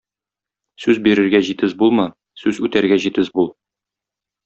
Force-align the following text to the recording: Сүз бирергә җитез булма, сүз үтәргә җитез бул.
Сүз 0.85 1.01
бирергә 1.09 1.43
җитез 1.49 1.77
булма, 1.83 2.09
сүз 2.45 2.65
үтәргә 2.69 3.01
җитез 3.07 3.35
бул. 3.39 3.57